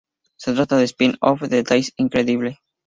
[0.35, 2.57] Se trata de un spin-off de "That's Incredible!".